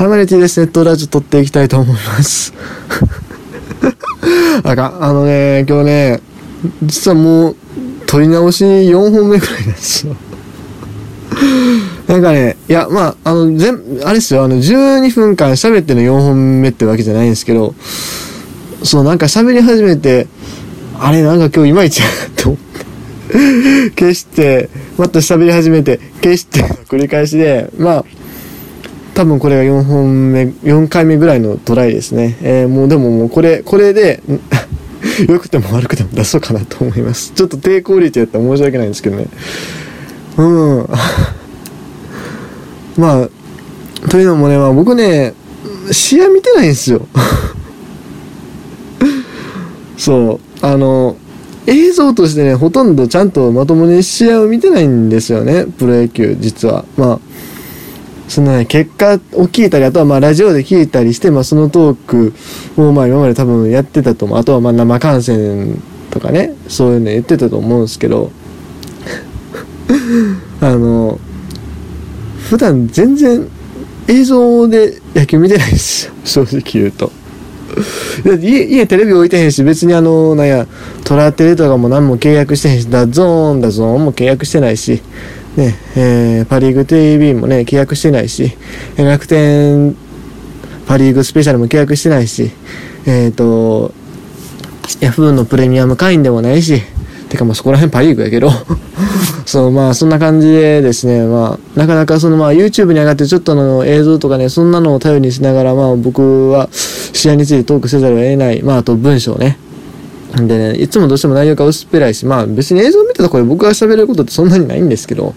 [0.00, 2.54] ハマネティですネットラジオ撮っていきたいと思います。
[4.64, 6.20] あか、あのね、今日ね、
[6.82, 7.56] 実はもう、
[8.06, 10.16] 撮り直し4本目ぐらいなんですよ。
[12.08, 17.74] なんかね、いや、まあ、あの、全、あれですよ、あの、12分間喋っての4本目ってわけじゃないんですけど、
[18.82, 20.28] そう、なんか喋り始めて、
[20.98, 28.04] あれ、なんか今日いまいちやなって思って、 消して、また喋り始めて、消して、繰り返しで、まあ、
[29.14, 32.36] 多分これが4本目、4回目ぐらいのトライですね。
[32.42, 34.22] えーもうでももうこれ、これで、
[35.28, 37.32] 良くても悪くても出そうかなと思います。
[37.34, 39.26] ちょっと低クオリティやったら申し訳ないんですけどね。
[40.36, 40.88] うん。
[42.96, 43.28] まあ、
[44.08, 45.34] というのもね、まあ僕ね、
[45.90, 47.06] 試合見てないんですよ。
[49.96, 50.66] そう。
[50.66, 51.16] あの、
[51.66, 56.84] 映像としてね、ほとんどちゃんとまともに試合を見てないんですよね、プロ野球、実は。
[56.96, 57.20] まあ、
[58.30, 59.16] そのね、結果を
[59.48, 62.32] 聞いたり、あとはまあラジオで聞いたりして、まあそのトーク
[62.80, 64.38] をまあ今まで多分やってたと思う。
[64.38, 65.82] あとはまあ生観戦
[66.12, 68.30] とかね、そういうの言ってたと思うんですけど、
[70.62, 71.18] あの、
[72.48, 73.48] 普段全然
[74.06, 77.10] 映像で野球見てないですよ、 正直言うと。
[78.40, 80.68] 家、家テレビ置いてへんし、別にあの、なんや、
[81.02, 85.02] トラテレとかも何も契約してへんし、 DAZN、DAZNも契約してないし、
[85.56, 88.56] ね、えー、パリーグ TV もね、契約してないし、
[88.96, 89.96] 楽天、
[90.86, 92.50] パリーグスペシャルも契約してないし、
[93.06, 93.92] えっ、と、
[95.00, 96.82] ヤフーのプレミアム会員でもないし、
[97.28, 98.50] てかまあそこら辺パリーグやけど、
[99.46, 109.58] そうまあそんな感じでですね、まあなかなかそのまあ YouTube に上がってちょっとの映像とかね、そんなのを頼りにしながらまあ僕は試合についてトークせざるを得ない、まああと文章ね。
[110.36, 115.34] でね、いつもどうしても内容が薄っぺらいし、まあ別に映像見たところで僕が喋れることってそんなにないんですけど、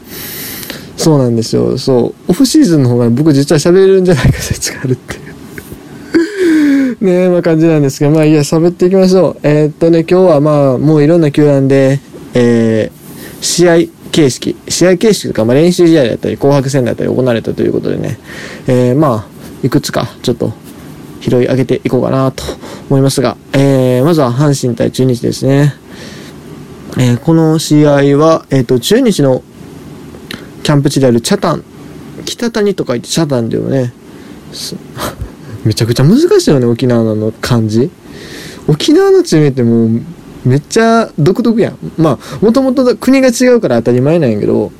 [0.97, 1.77] そうなんですよ。
[1.77, 2.31] そう。
[2.31, 6.97] オフシーズンの方が僕実は喋れるんじゃないか説があるっていう。
[7.05, 9.47] ねえ、まあ感じなんですけど、まあいいや、喋っていきましょう。
[9.47, 11.99] えーっとね、今日はまあもういろんな球団で、
[12.35, 18.19] えー、試合形式、試合形式とか、まあ練習試合だったり、紅白戦だったり行われたということでね、
[18.67, 19.33] えー、まあ、
[19.63, 20.53] いくつかちょっと
[21.23, 22.43] 拾い上げていこうかなと
[22.89, 25.73] 思いますが、えー、まずは阪神対中日ですね。
[26.97, 29.41] えー、この試合は、えっ、と、中日の
[30.63, 31.63] キャンプ地であるチャタン、
[32.25, 33.93] 北谷と書いてチャタンだよね。
[35.63, 37.89] めちゃくちゃ難しいよね、沖縄の漢字。
[38.67, 40.01] 沖縄の地名ってもう、
[40.43, 41.77] めっちゃ独特やん。
[41.97, 44.73] まあ、もともと国が違うから当たり前なんやけど、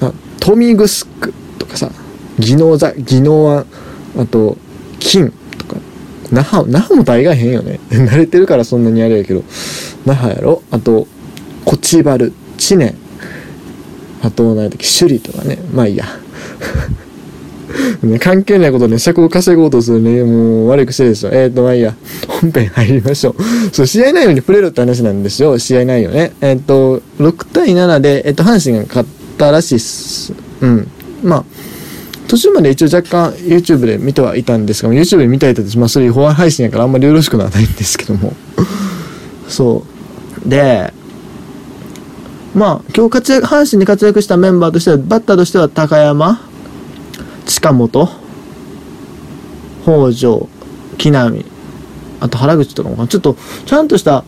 [0.00, 1.90] あトミグスクとかさ、
[2.38, 3.66] 技能座、技能湾、
[4.18, 4.56] あと、
[5.00, 5.32] 金、
[6.30, 7.80] 那覇、那覇も大概変よね。
[7.90, 9.42] 慣れてるからそんなにあれやけど、
[10.04, 10.62] 那覇やろ？
[10.70, 11.06] あと、
[11.64, 12.94] コチバル、知念、
[14.22, 15.58] あと、何やったっけ、首里とかね。
[15.72, 16.04] まあいいや。
[18.02, 21.30] ね、 関係ないことで尺を稼ごうとするね、もう悪い癖ですよ。
[21.32, 21.94] えーと、まあいいや。
[22.26, 23.34] 本編入りましょう。
[23.72, 25.58] そう、試合内容に触れるって話なんですよ。
[25.58, 26.32] 試合内容ね。
[26.40, 30.32] えっ、と、6対7で、えっ、と、阪神が勝ったらしいっす。
[30.60, 30.88] うん。
[31.22, 31.44] まあ、
[32.28, 38.34] 途中まで一応若干 YouTube で見てはいたんですが、YouTube で見たいと、まあそれ違法配信やからあんまりよろしくはないんですけども。
[39.48, 39.84] そ
[40.46, 40.48] う。
[40.48, 40.92] で、
[42.54, 46.40] まあ、今日活躍、阪神で活躍したメンバーとしては、バッターとしては高山、
[47.46, 48.08] 近本、
[49.84, 50.48] 北条、
[50.98, 51.44] 木浪、
[52.20, 54.24] あと原口とかもちょっと、ちゃんとした、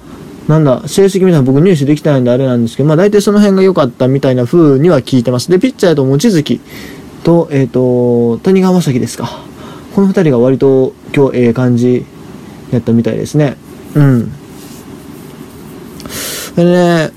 [0.49, 5.51] なんだ、成績みたいな僕入手できてないんであれなんですけど、まあ大体その辺が良かったみたいな風には聞いてます。
[5.51, 6.61] で、ピッチャーと望月
[7.23, 9.43] と、えっ、と、谷川正樹ですか。
[9.95, 12.05] この二人が割と今日ええ感じ
[12.73, 13.57] やったみたいですね。
[13.95, 14.33] うん。
[16.57, 17.11] でね、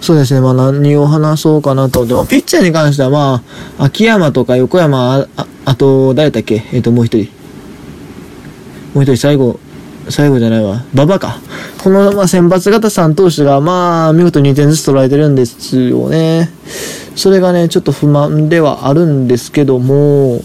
[0.00, 2.06] そうですね、まあ何を話そうかなと。
[2.06, 3.42] でも、ピッチャーに関してはま
[3.78, 6.64] あ、秋山とか横山、あ、ああと、誰だっけ？
[6.72, 7.28] えっ、と、もう一人。
[8.94, 9.60] もう一人最後、
[10.08, 10.84] 最後じゃないわ。
[10.94, 11.40] 馬場か。
[11.82, 16.50] この、まあ、選抜型3投手が、まあ、見事2点ずつ取られてるんですよね。
[17.14, 20.42] それがね、ちょっと不満ではあるんですけども、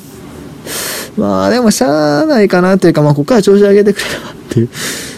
[1.17, 4.69] まあ、でも、しゃあないかなっていうか、まあ、ここから調子上げてくれればっていう。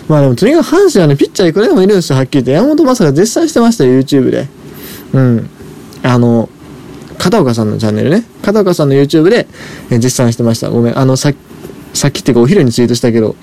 [0.07, 2.51] まあでも、とにかく阪神はね、ピッチャーいくらでもいるんですよ、はっきり言って。
[2.51, 4.47] 山本昌が絶賛してましたよ、YouTube で。
[5.13, 5.49] うん。
[6.03, 6.49] あの、
[7.17, 8.23] 片岡さんのチャンネルね。
[8.41, 9.47] 片岡さんの YouTube で
[9.89, 10.69] え絶賛してました。
[10.69, 10.97] ごめん。
[10.97, 11.33] あの、さ
[11.97, 13.35] さっきっていうかお昼にツイートしたけど、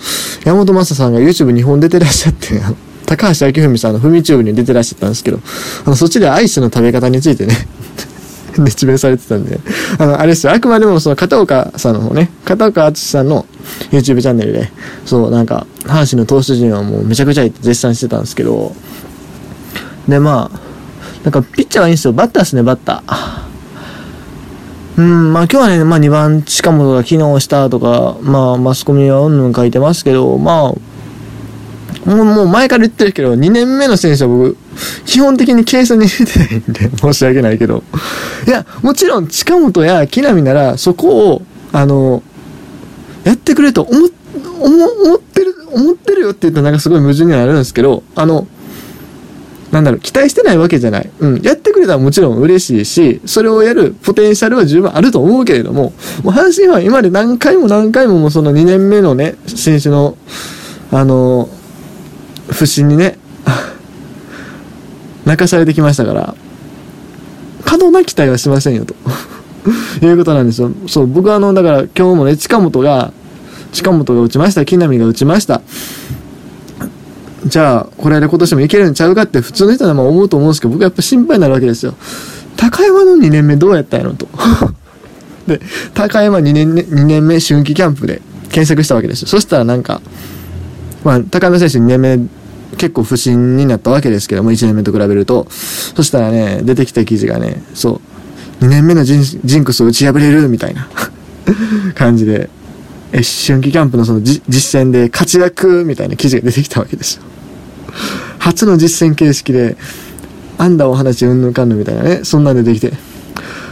[0.45, 2.61] 山本昌さんが YouTube2 本出てらっしゃって、
[3.05, 5.41] 高橋明文さんのふみチューブに出てらっしゃったんですけど、
[5.85, 7.69] あの、そっちでアイスの食べ方についてね、
[8.57, 9.59] 熱弁されてたんで、
[9.99, 13.45] あの、あれですよ、あくまでもその片岡さんの方ね、片岡敦さんの
[13.91, 14.71] YouTube チャンネルで、
[15.05, 18.75] そう、なんか、阪神の投手陣はもうめちゃくちゃいいって絶賛してたんですけど、
[20.09, 20.61] で、まあ、
[21.25, 23.44] なんかピッチャーはいいんですよ、バッターですね、バッター。
[24.97, 34.57] うん、まあ今日はね、まあ2番近本が機能したとか、まあマスコミはうんぬん書いてますけど、まあ、もうもう前から言ってるけど、2年目の選手は僕、
[35.05, 36.55] 基本的に計算に入れてない
[36.89, 37.83] んで、申し訳ないけど。
[38.47, 41.43] いや、もちろん近本や木浪なら、そこを、
[41.73, 42.23] あの、
[43.25, 44.09] やってくれと思、
[44.61, 48.47] 思、思ってる、思ってるよって言ったらなんかすごい矛盾にはなるんですけど、あの、
[49.75, 51.11] なんだろう、期待してないわけじゃない。
[51.19, 51.43] うん。
[51.43, 55.93] やってくれたらもちろん嬉しいし、それをやるポテンシャルは十分あると思うけれども、
[56.23, 60.17] もう阪神は今まで何回も何回ももうその2年目のね、選手の、
[60.93, 61.49] あの、
[62.51, 63.19] 不審にね、
[65.27, 66.37] 泣かされてきましたから、
[67.65, 68.95] 過度な期待はしませんよと。
[70.07, 70.71] いうことなんですよ。
[70.87, 73.13] そう、僕はあの、だから今日もね、近本が、
[73.73, 75.63] 近本が打ちました、木浪が打ちました。
[77.47, 81.95] じゃあ、これで今年もいけるんちゃうかって普通の人はまあ思うと思うんですけど、僕はやっぱ心配になるわけですよ。
[82.57, 84.29] 高山の2年目どうやったんやろと。
[85.47, 85.61] で、
[85.93, 89.29] 高山2年目、2年目春季キャンプで検索したわけですよ。
[89.29, 90.01] そしたらなんか、
[91.05, 92.19] まあ、高山選手2年目
[92.77, 95.47] 結構不振になったわけですけども、1年目と比べると。
[95.51, 98.01] そしたらね、出てきた記事がね、そ
[98.61, 100.89] う、2年目のジンジンクスを打ち破れるみたいな
[101.95, 102.49] 感じで、
[103.13, 107.23] え、春季キャンプのそのじ実践で活躍みたいな記事が出てきたわけですよ。
[108.45, 109.77] 初の実践形式で、
[110.59, 112.93] アンダーを放ちうんぬんかんぬんみたいなね、そんなんでできて。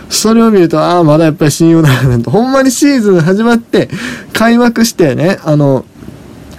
[0.09, 2.31] それを見ると、ああ、まだやっぱり信用だなと。
[2.31, 3.91] ほんまにシーズン始まって、
[4.33, 5.85] 開幕してね、あの、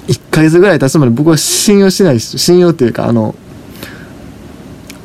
[0.07, 2.37] 1ヶ月ぐらい経つまで僕は信用しないです。
[2.37, 3.33] 信用っていうか、あの、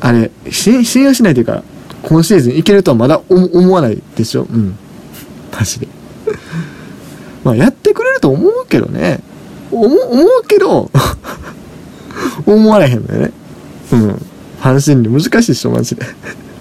[0.00, 1.62] あれ、信用しないというか、
[2.02, 4.42] 今シーズンいけるとはまだ思わないでしょ？
[4.42, 4.76] うん。
[5.58, 5.88] マジで。
[7.42, 9.20] まあ、やってくれると思うけどね。
[9.70, 10.90] 思うけど、
[12.46, 13.32] 思われへんのよね。
[13.92, 14.26] うん。
[14.60, 16.02] 阪神で難しいっしょ、マジで。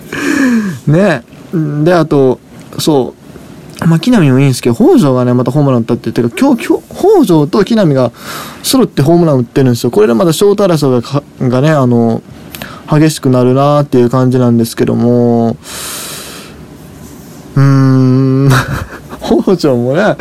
[0.88, 1.84] ねえ。
[1.84, 2.40] で、あと、
[2.80, 3.18] そう。
[3.86, 6.84] まあ、木浪もいいんですけど、北条がね、またホームラン打ったって言ってか、今日、今日、
[7.20, 8.12] 北条と木浪が
[8.64, 9.92] 揃ってホームラン打ってるんですよ。
[9.92, 11.02] これでまだショート争い
[11.40, 12.24] ががね、あの、
[12.90, 15.58] 激しくなるなーっていう感じなんですけども、
[17.56, 18.50] うーん、
[19.22, 20.18] 北条もな、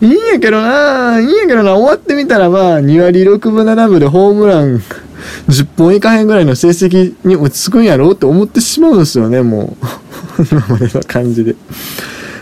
[0.00, 4.82] いいんやけどな、いいんやけどな、終わってみたらまあ、2割6分7分でホームラン
[5.48, 9.76] 10本いかへんぐらいの成績に落ち着くんやろうって思ってしまうんですよね、も
[10.38, 10.44] う。
[10.50, 11.54] 今までの感じで。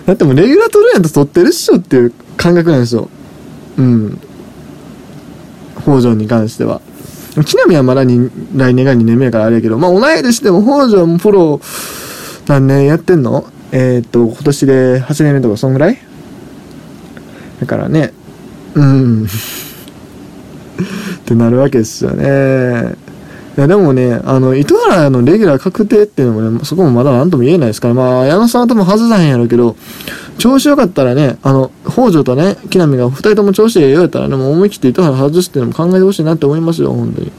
[0.07, 3.09] だってもうレギュラー取るやったら取ってるっしょっていう感覚なんですよ。
[3.77, 4.19] うん。
[5.83, 6.81] 北条に関しては。
[7.45, 15.99] 木浪はまだに来年が2年目やからあれやけど、まあ同い年でも北条もプロー何年やってんのえーっと、今年で8年目とかそんぐらい？
[17.61, 18.13] だからね、
[18.75, 19.27] うん。
[19.27, 19.29] っ
[21.25, 22.95] てなるわけですよね。
[23.57, 29.75] いやでもね、あの、糸原のレギュラー確定っていうのもね、そこもまだ何とも言えないですから、まあ、矢野さんは多分外さへんやろうけど、
[30.39, 37.33] 調子良かったらね、あの、北条とね、木浪が二人とも調子ええようやったらね、もう思い切って糸原外すっていうのも考えてほしいなって思いますよ、本当に。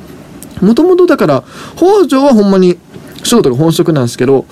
[0.61, 1.43] もともとだから、
[1.77, 2.77] 北条はほんまに、
[3.23, 4.45] ショートが本職なんですけど、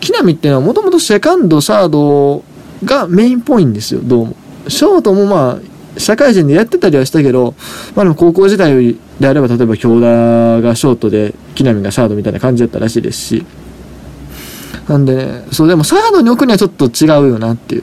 [0.00, 2.42] 木浪っていうのはもともとセカンド、サード
[2.84, 4.36] がメインっぽいんですよ、どうも。
[4.68, 7.54] ショートもまあ、社会人でやってたりはしたけど、
[7.94, 13.44] まあでも高校時代であれば、例えば京田がショートで、木浪がサードみたいな感じだったらしいですし。
[14.88, 17.82] なんで、ね、そう、でもサードに置くにはちょっと違うよなっていう。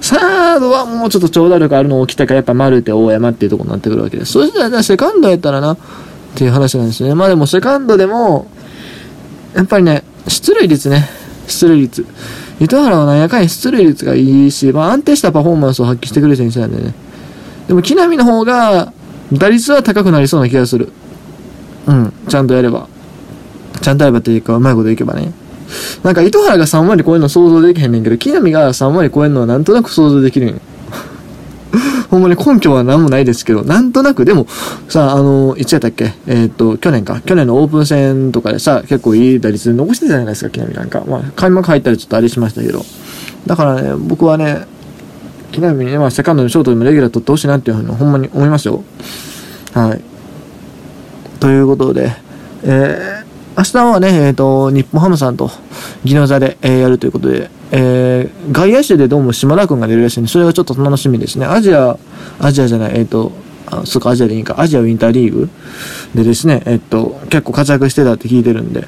[0.00, 4.32] サードはもうちょっと長打力あるのを置きたから、やっぱ丸手大山っていうとこになってくるわけです。
[4.32, 5.78] そしたら、セカンドやったらな、っ
[6.34, 7.14] ていう話なんですよね。
[7.14, 8.48] まあでもセカンドでも、
[9.54, 11.08] やっぱりね、出塁率ね、
[11.46, 12.06] 出塁率。
[12.60, 16.94] 糸原はなんやかんや出塁率がいいし、まあ安定したパフォーマンスを発揮してくれる選手なんでね。
[17.68, 18.92] でも木浪の方が、
[19.32, 20.92] 打率は高くなりそうな気がする。
[21.86, 22.88] うん、ちゃんとやれば。
[23.80, 25.32] ちゃんとやればっていうか、うまいこといけばね。
[26.02, 30.60] なんか糸原が3割超えるの想像できへんねんけど、木浪が3割超えるのはなんとなく想像できるんよ。
[32.10, 34.46] ほんまに根拠は何もないですけど、なんとなく、でも、
[34.88, 36.12] さ、あの、いつやったっけ？
[36.26, 37.20] えーと、去年か。
[37.24, 41.02] 去年のオープン戦とかでさ、結構いい打率残してたじゃないですか、木浪なんか。
[41.08, 42.84] まあ、開幕入ったらちょっとあれしましたけど。
[43.46, 44.66] だからね、僕はね、
[45.52, 48.82] 木浪にね、まあ、セカンドのショートでもレギュラー取ってほしいなっていうふうに、ほんまに思いますよ。
[49.72, 50.00] はい。
[51.40, 52.12] ということで、
[52.62, 55.50] えー、明日はね、えっ、と、日本ハムさんと、
[56.04, 61.46] 技能座で、えーやるということで、えー、外野手でどうも島田君が出るらしいんで、それはちょっと楽しみですね。
[61.46, 61.98] アジア、
[62.38, 63.32] アジアじゃない、えっ、と、
[63.66, 65.50] あ、そうか、アジアでいいか、アジアウィンターリーグ
[66.14, 68.86] でですね、えっ、と、結構活躍してたって聞いてるんで、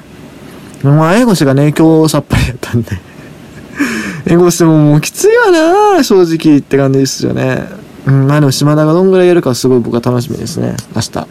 [0.85, 2.97] まあ、英語しがね、今日さっぱりやったんで、
[4.27, 7.65] 英語してももうきついわな正直って感じですよね。
[8.07, 11.27] うん、まあでも島田がどんぐらいやるかすごい僕は楽しみですね、明日。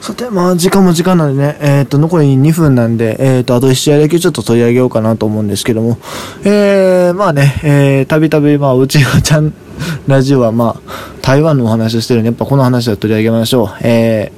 [0.00, 5.98] さて、まあ、時間も時間なんでね、えっ、ー、と、残り2分なんで、えっ、ー、と、あと1試合だけちょっと取り上げようかなと思うんですけども、
[6.44, 9.52] えー、まあね、えー、たびたび、まあ、うちのちゃん、
[10.06, 13.68] ラジオは、まあ、台湾のお話をしてるんで、やっぱこの話は取り上げましょう。
[13.80, 14.30] え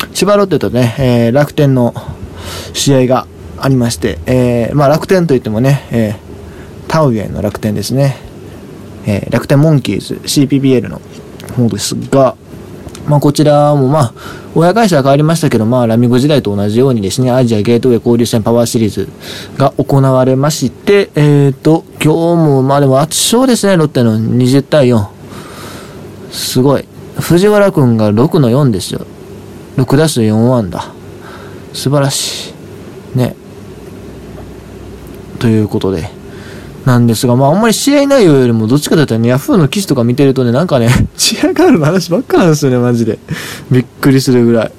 [0.00, 1.94] ー、千葉ロッテとね、えー、楽天の
[2.72, 3.26] 試合が
[3.58, 8.16] ありまして、えー、まあ、楽天といってもね、えー、タウゲンの楽天ですね。
[9.06, 11.00] えー、楽天モンキーズ CPBL の
[11.56, 12.34] 方ですが、
[13.06, 14.14] まあ、こちらもまあ、
[14.54, 19.08] 親会社は変わりましたけど、まあ、ラミゴ時代と同じようにですね、アジアゲートウェイ交流戦パワーシリーズ
[19.58, 25.06] が行われまして、えっ、ー、と、今日も、まあでも圧勝ですね、ロッテの20対4。
[26.30, 26.86] すごい。
[27.18, 29.06] 藤原くんが6の4ですよ。
[29.76, 30.84] 6打数4安打。
[31.72, 32.54] 素晴らし
[33.14, 33.18] い。
[33.18, 33.36] ね。
[35.38, 36.23] ということで。
[36.84, 43.18] なんですが、まあ、あんまり試合内容よりも、どっちかというとね、ヤフーの記事とか見てるとね、なんかね、 チアガールの話ばっかなんですよね、マジで。
[43.70, 44.72] びっくりするぐらい。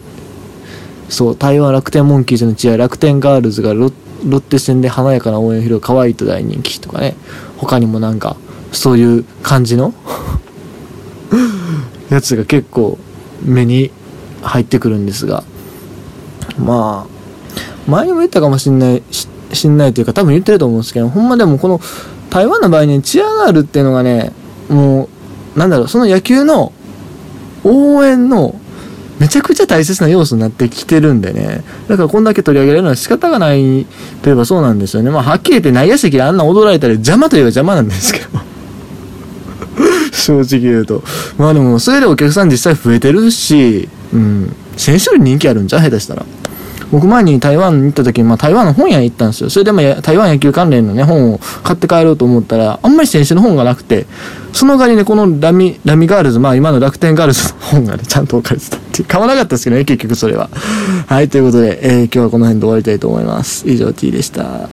[1.10, 7.16] そう、台湾楽天モンキーズのチア、楽天ガールズがロッテ戦で華やかな応援を拾う可愛いと大人気とかね、
[7.58, 8.38] 他にもなんか、
[8.72, 9.94] そういう感じの
[12.10, 13.00] やつが結構
[13.44, 13.90] 目に
[14.44, 15.44] 入ってくるんですが、
[16.60, 19.04] まあ、前にも言ったかもしんない、
[19.78, 21.80] ないというか多分言ってると思うんですけど、ほんまでもこの
[22.30, 24.32] 台湾の場合にチアガールっていうのがね、
[24.70, 25.10] も
[25.56, 26.74] う、なんだろう、その野球の
[27.64, 28.60] 応援の
[29.20, 31.64] めちゃくちゃ大切な要素になってきてるんでね。
[31.88, 33.86] だからこんだけ取り上げられるのは仕方がない
[34.22, 35.10] といえばそうなんですよね。
[35.12, 38.28] まあはっきり言って内野席であんな踊られたら邪魔といえば邪魔なんですけど。
[40.12, 41.04] 正直言うと。
[41.38, 44.54] まあでも、それでお客さん実際増えてるし、うん。
[44.75, 46.25] 選手より人気あるんじゃ下手したら。
[46.92, 49.50] 僕前に台湾に行った時に、まあ、台湾の本屋に行ったんですよ。
[49.50, 54.06] それでも台湾野球関連のね、本を買って帰ろうと思ったら、あんまり選手の本がなくて、
[54.54, 59.08] その代わりね、このラミ、ラミガールズ、まあ今の楽天ガールズの本がね、ちゃんと置かれてたっていう。
[59.08, 60.50] 買わなかったですけどね、結局それは。
[61.08, 63.70] はい、ということで、えー、今日はこの辺で終わりたいと思います。
[63.70, 64.62] 以上 T でした。